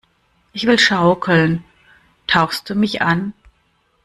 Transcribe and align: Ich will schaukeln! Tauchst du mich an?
Ich 0.51 0.65
will 0.65 0.79
schaukeln! 0.79 1.63
Tauchst 2.25 2.67
du 2.67 2.73
mich 2.73 3.03
an? 3.03 3.33